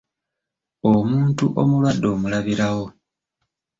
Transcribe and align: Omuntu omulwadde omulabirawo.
Omuntu 0.89 1.45
omulwadde 1.61 2.05
omulabirawo. 2.13 2.85